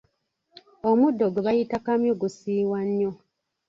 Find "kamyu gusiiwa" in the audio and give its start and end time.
1.85-2.79